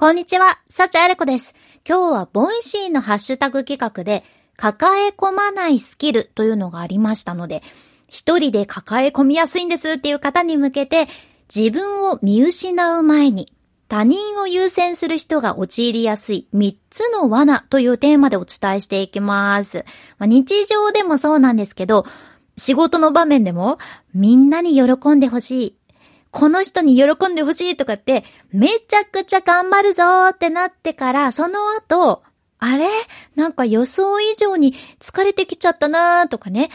[0.00, 1.56] こんにちは、サチアレコです。
[1.84, 4.22] 今日は Voicy のハッシュタグ企画で、
[4.56, 7.64] 抱え込まないスキルというのがありましたので、
[8.06, 11.08] 一人で抱え込みやすいんですっていう方に向けて、
[11.52, 13.52] 自分を見失う前に、
[13.88, 19.84] 他人を優先する人が陥りやすい3つの罠というテーマでお伝えしていきます。
[20.18, 22.06] まあ、日常でもそうなんですけど、
[22.56, 23.78] 仕事の場面でも
[24.14, 25.77] みんなに喜んでほしい。
[26.30, 32.22] この人に喜んでほしいとかって、めちゃくちゃ頑張るぞーってなってから、その後、
[32.58, 32.86] あれ？
[33.36, 36.70] なんか予想以上に疲れてきちゃったなーとかね。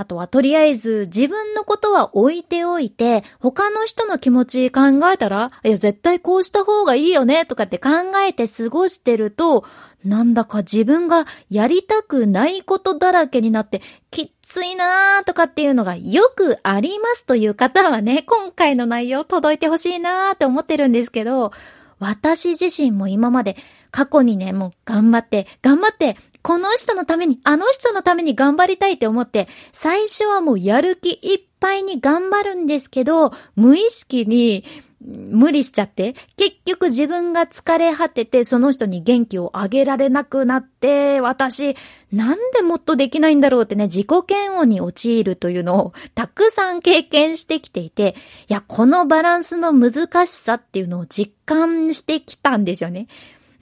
[0.00, 4.80] あとはとりあえず自分のことは置いておいて、他の人の気持ち考
[5.12, 7.90] えたら、いや絶対こうした方がいいよねとかって考
[8.24, 9.64] えて過ごしてると、
[10.04, 13.82] なんだか自分がやりたくないことだらけになって、
[14.12, 21.52] きっついなーとかっていうのがよくありますという方はね、 今回の内容届いてほしいなーって思ってるんですけど、
[21.98, 23.56] 私自身も今まで
[23.90, 34.64] 過去にね、もう頑張って、頑張って、この人のために、あの人のために頑張りたいって思って、最初はもうやる気いっぱいに頑張るんですけど、無意識に、
[35.00, 41.76] 無理しちゃって、結局自分が疲れ果てて、その人に元気をあげられなくなって、私、
[42.12, 48.16] なんでもっとできないんだろうってね、自己嫌悪に陥るというのをたくさん経験してきていて、
[48.48, 53.06] いや、このバランスの難しさっていうのを実感してきたんですよね。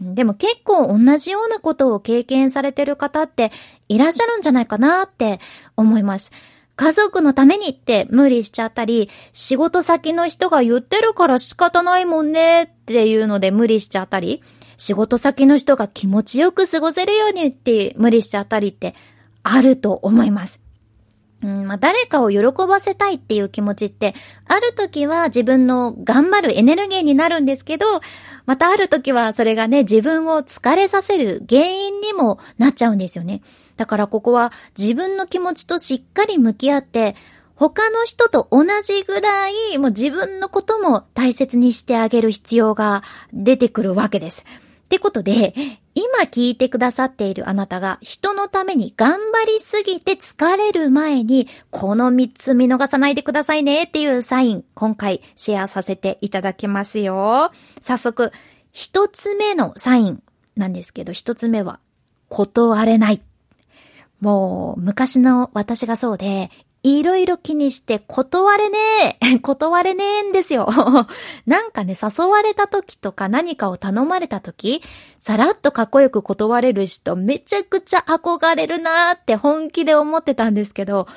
[0.00, 3.50] でも結構同じようなことを経験されてる方って
[3.88, 5.40] いらっしゃるんじゃないかなって
[5.76, 6.32] 思います。
[6.76, 14.42] 家族のためにって無理しちゃったり、仕事先の人が言ってるから仕方ないもんねっていうので無理しちゃったり、
[14.76, 18.94] 仕事先の人が気持ちよく過ごせるようにって無理しちゃったりって
[19.42, 20.60] あると思います。
[21.42, 24.14] うんまあ、誰かを喜ばせたいっていう気持ちって、
[24.46, 27.86] ある時は自分の頑張るエネルギーになるんですけど、
[28.46, 33.42] またある時はそれがね、自分を疲れさせる原因にもなっちゃうんですよね。
[33.76, 37.14] だからここは自分の気持ちとしっかり向き合って、
[37.54, 44.44] 他の人と同じぐらい、もう自分のことも大切にしてあげる必要が出てくるわけです。
[44.86, 45.54] ってことで、
[45.94, 57.50] 今聞いてくださっているあなたが人のために頑張りすぎて疲れる前に、この3つ見逃さないでくださいねっていうサイン、今回シェアさせていただきますよ。
[57.80, 58.32] 早速、
[58.74, 60.22] 1つ目のサイン
[60.56, 61.80] なんですけど、1つ目は、
[62.28, 63.22] 断れない。
[64.20, 66.50] もう、昔の私がそうで、
[66.82, 68.78] いろいろ気にして断れね
[69.20, 70.68] え 断れねえんですよ。
[71.44, 74.82] なんかね、誘われた時とか何かを頼まれた時、
[75.18, 81.08] さらっとかっこよく断れる人めちゃくちゃ憧れるなーって本気で思ってたんですけど、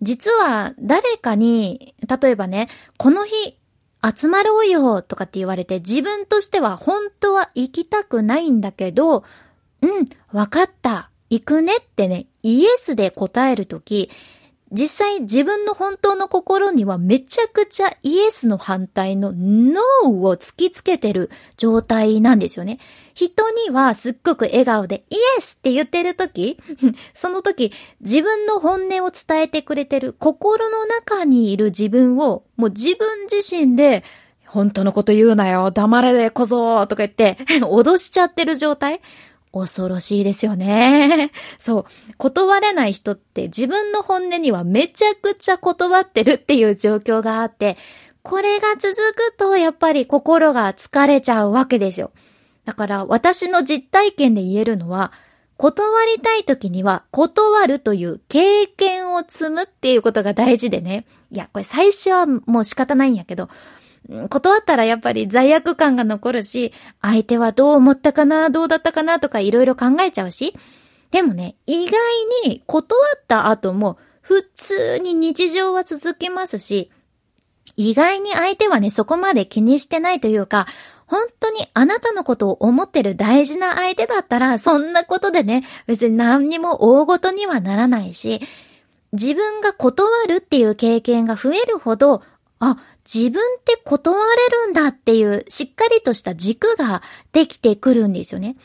[0.00, 3.58] 実は誰かに、例えばね、この日
[4.16, 9.24] 集まろうよとかって言われて自分としては本当は行きたくないんだけど、
[9.82, 14.10] うん、わかった、行くねってね、イエスで答えるとき、
[14.74, 22.80] 実際自分の本当の心にはめちゃくちゃイエスの反対のノーを突きつけてる状態なんですよね。
[23.14, 26.58] 人にはすっごく笑顔でイエスって言ってる時
[27.14, 34.02] その時自分の本音を伝えてくれてる心の中にいる自分をもう自分自身で
[34.44, 39.00] 本当のこと言うなよ黙れでこぞとか言って 脅しちゃってる状態
[39.60, 41.30] 恐ろしいですよね。
[41.58, 41.84] そう。
[42.18, 47.76] 断れない人って自分の本音にはめちゃくちゃ断ってるっていう状況があって、
[48.22, 52.10] これが続くとやっぱり心が疲れちゃうわけですよ。
[52.64, 55.12] だから私の実体験で言えるのは、
[55.56, 61.06] 断りたい時には断るという経験を積むっていうことが大事でね。
[61.30, 63.48] いや、これ最初はもう仕方ないんやけど、
[64.28, 70.54] 断ったらやっぱり罪悪感が残るし、相手はどう思ったかな、どうだったかなとかいろいろ考えちゃうし、
[71.10, 71.92] でもね、意外
[72.44, 76.90] に断った後も普通に日常は続きますし、
[77.76, 80.66] 意外に相手はね、そこまで気にしてないというか、
[81.06, 88.40] 本当にあなたのことを思ってる大事な相手だったら、そんなことでね、別に何にも大ごとにはならないし、
[89.12, 92.22] 自分が断るっていう経験が増えるほど、
[92.70, 97.02] あ、自分って断れるんだっていうしっかりとした軸が
[97.32, 98.56] できてくるんですよね。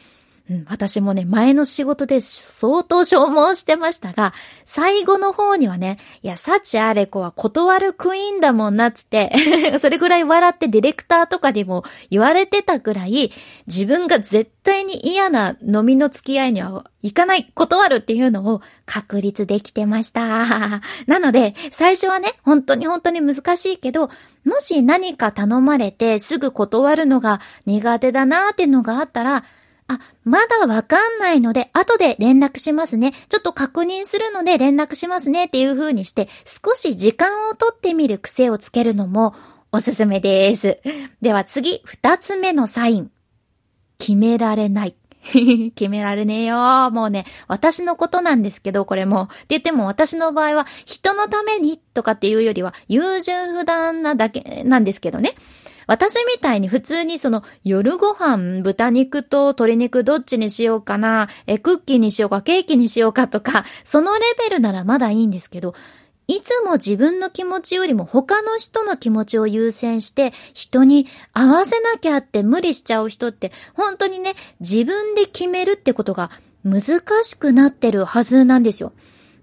[0.49, 4.33] うん、私もね、前の仕事で相当消耗してましたが、
[4.65, 9.31] 最後の方にはね、いや、幸あれ子は断るクイーンだもんなっつって
[9.79, 13.31] それぐらい笑ってディレクターとかにも言われてたぐらい、
[13.67, 20.81] 自分が絶対に嫌な飲みの付き合いには行かない、断るっていうのを確立できてました。
[21.05, 24.09] なので、最初はね、本当に本当に難しいけど、
[24.45, 29.43] もし何か頼まれてすぐ断るのが苦手だなーっていうのがあったら、
[29.89, 33.11] あ、まだわかんないので、後で連絡しますね。
[33.27, 39.33] ちょっと確認するので連絡しますねっていう風にして、少し時間をとってみる癖をつけるのも
[39.71, 40.79] おすすめです。
[41.23, 43.11] では次、二つ目のサイン。
[43.97, 44.95] 決められない。
[45.75, 46.91] 決められねえよ。
[46.91, 49.23] もうね、私のことなんですけど、これも。
[49.23, 55.33] って言っても私の場合は、人のためにとかっていうよりは、優柔不断なだけなんですけどね。
[55.89, 65.73] 私みたいに普通にその夜ご飯豚肉と鶏肉どっちにしようかな、え、クッキーにしようかケーキにしようかとか、そのレベルならまだいいんですけど、
[66.27, 76.29] いつも自分の気持ちよりも他の人の気持ちを優先して人に合わせなきゃって無理しちゃう人って本当にね、自分で決めるってことが
[76.63, 78.93] 難しくなってるはずなんですよ。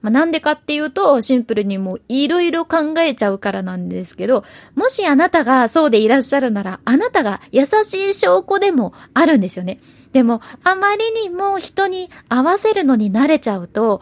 [0.06, 4.44] まあ、なんでかっていうと、シンプルにもういろいろ考えちゃうからなんですけど、
[4.76, 9.80] もしあなたがそうでいらっしゃるなら、あなたが優しい証拠でもあるんですよね。
[10.12, 14.00] でも、あまりにも人に合わせるのに慣れちゃうと、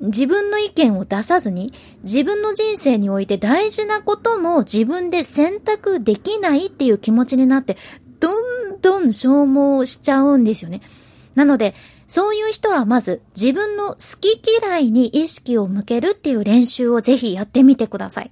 [0.00, 7.78] 自分の意見を出さずに、自分の人生において大事なことも自分で選択できないっていう気持ちになって、
[8.20, 8.38] ど
[8.74, 10.82] んどん消耗しちゃうんですよね。
[11.34, 11.74] なので、
[12.06, 18.30] そういう人はまず自分の好き嫌いに意識を向けるっていう練習をぜひやってみてください。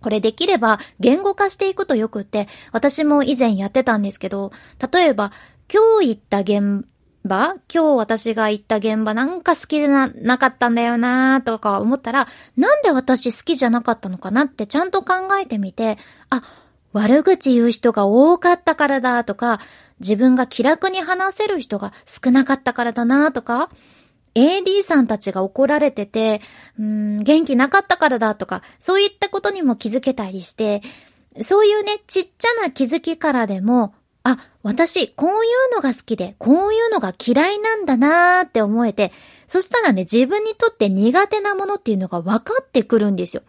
[0.00, 4.52] これできれば言語化していくとよくって、私も以前やってたんですけど、
[4.92, 5.32] 例えば
[5.72, 6.86] 今日行った現
[7.24, 15.98] 場今日私が行った現場なんか好きじゃなかったんだよなとか思ったら、なんで私好きじゃなかったのかなってちゃんと考えてみて、
[16.30, 16.42] あ、
[16.92, 19.60] 悪口言う人が多かったからだとか、
[20.00, 23.68] 自分が気楽に話せる人が少なかったからだなとか、
[24.34, 26.42] AD さんたちが怒られてて、
[26.78, 30.82] うん、元気なかったからだとか、そういったことにも気づけたりして、
[31.42, 33.94] そういうね、ちっちゃな気づきからでも、
[34.24, 35.32] あ、私、こうい
[35.70, 39.12] うのが好きで、こういうのが嫌いなんだなーって思えて、
[39.46, 43.42] そしたらね、自分にとって苦手なものっていうのが分かってくるんですよ。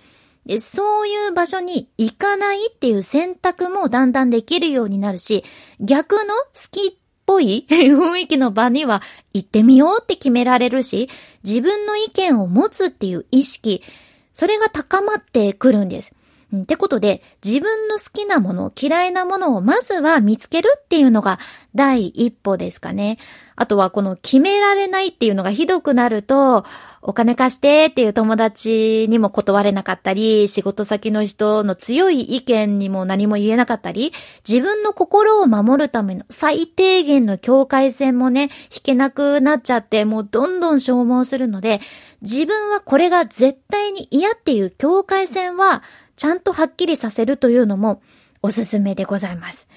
[0.47, 5.43] で、そういう場所に行かないっていう選択もだんだんできるようになるし、
[5.81, 9.01] 逆の好きっぽい 雰囲気の場には
[9.33, 11.09] 行ってみようって決められるし、
[11.43, 13.83] 自分の意見を持つっていう意識、
[14.31, 16.15] それが高まってくるんです。
[16.55, 21.39] ってことで、自分の好きなもの、嫌いなものをまずは見つけるっていうのが
[21.75, 23.17] 第一歩ですかね。
[23.57, 26.63] あとはこの決められないっていうのがひどくなると、
[27.01, 34.13] お金貸してっていう友達にも断れなかったり、仕事先の人の強い意見にも何も言えなかったり、
[34.47, 38.43] 自分の心を守るための最低限の境界線もね、
[38.73, 41.81] 引けなくなっちゃって、もうどんどん消耗するので、
[42.21, 45.83] 自分はこれが絶対に嫌っていう境界線は、
[46.17, 48.01] ちゃんとはっきりさせるというのも
[48.41, 49.67] おすすめでございます。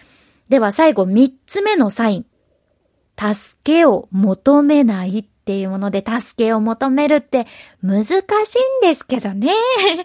[0.48, 2.26] では最後三つ目のサイン。
[3.20, 7.46] 助けを求めないっていうもので助けを求めるって
[7.82, 8.22] 難しいん
[8.80, 9.52] ですけどね。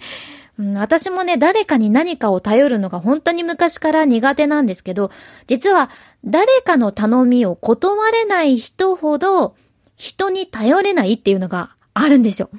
[0.75, 5.11] 私もね、誰かに何かを頼るのが本当に昔から苦手なんですけど、
[5.47, 5.89] 実は
[6.25, 9.55] 誰かの頼みを断れない人ほど
[9.95, 12.49] 人に頼れないっていうのがあるんですよ。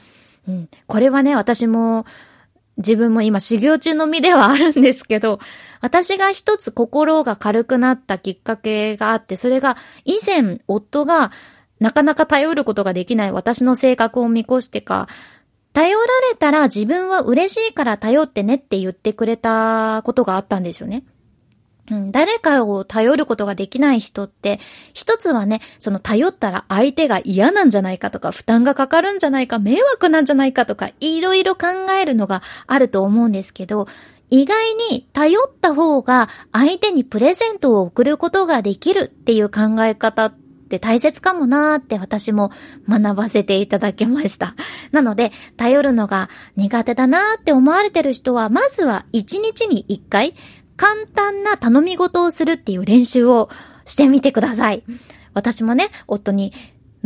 [0.48, 2.06] うん、これはね、私も
[2.78, 5.38] 自分も今修行中の身ではあるんですけど、
[5.80, 11.30] 私が一つ心が軽くなったきっかけがあって、それが以前夫が
[11.80, 15.08] なかなか頼ることができない私の性格を見越してか、
[15.72, 21.04] 頼られたら自分は嬉しいから頼ってねって言ってくれたことがあったんですよね。
[21.90, 24.58] うん、誰かを頼ることができない人って、
[24.92, 31.68] 一つはね、その頼ったら相手が嫌なんじゃないかとか、負担がかかるんじゃないか、迷惑なんじゃないかとか、いろいろ考
[32.00, 33.86] えるのがあると思うんですけど、
[34.30, 40.34] 意外に頼った方が相手にプレゼントを送ることができるっていう考え方っ
[40.68, 42.50] て大切かもなーって私も
[42.88, 44.54] 学ばせていただきました。
[44.90, 50.34] なので、頼るのが苦手だなーって思われてる人は、まずは一日に一回、
[50.76, 53.48] 簡単な頼み事をするっていう練習を
[53.84, 54.82] してみてください。
[55.34, 56.52] 私もね、夫に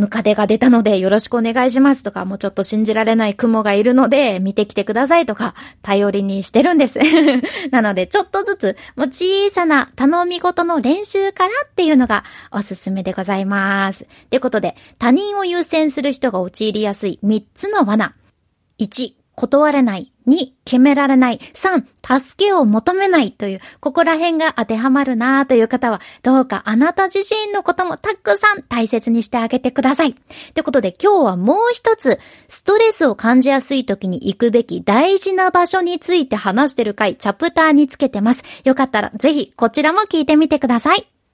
[0.00, 6.98] ムカデが出たのでよろしくお願いしますとか、もうちょっと信じられない雲がいるので見てきてくださいとか、頼りにしてるんです。
[7.70, 14.06] なので、ちょっとずつ、もう小さな頼み事の練習からっていうのがおすすめでございます。
[14.30, 18.14] ということで、他人を優先する人が陥りやすい3つの罠。
[18.78, 20.12] 1、断れない。
[20.26, 21.38] 2、決められない。
[21.38, 21.84] 3、
[22.20, 30.14] 助けを求めないという、ここら辺が当てはまるなという方は、どうかあなた自身のこともたくさん大切にしてあげてください。
[30.54, 32.18] ということで今日はもう一つ、
[32.48, 38.42] ストレスを感じやすい時に行くべき大事な場所について話してる回、チャプターにつけてます。
[38.64, 41.19] よかったらぜひこちらも聞いてみてください。